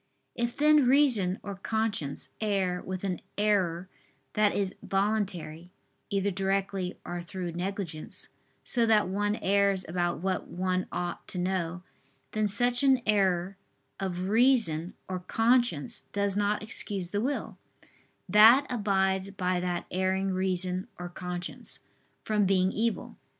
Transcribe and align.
If 0.33 0.57
then 0.57 0.87
reason 0.87 1.39
or 1.43 1.53
conscience 1.53 2.29
err 2.41 2.81
with 2.81 3.03
an 3.03 3.21
error 3.37 3.87
that 4.33 4.51
is 4.51 4.73
voluntary, 4.81 5.69
either 6.09 6.31
directly, 6.31 6.97
or 7.05 7.21
through 7.21 7.51
negligence, 7.51 8.29
so 8.63 8.87
that 8.87 9.07
one 9.07 9.35
errs 9.43 9.85
about 9.87 10.17
what 10.17 10.47
one 10.47 10.87
ought 10.91 11.27
to 11.27 11.37
know; 11.37 11.83
then 12.31 12.47
such 12.47 12.81
an 12.81 13.03
error 13.05 13.57
of 13.99 14.27
reason 14.29 14.95
or 15.07 15.19
conscience 15.19 16.05
does 16.13 16.35
not 16.35 16.63
excuse 16.63 17.11
the 17.11 17.21
will, 17.21 17.59
that 18.27 18.65
abides 18.71 19.29
by 19.29 19.59
that 19.59 19.85
erring 19.91 20.31
reason 20.31 20.87
or 20.97 21.09
conscience, 21.09 21.81
from 22.23 22.47
being 22.47 22.71
evil. 22.71 23.17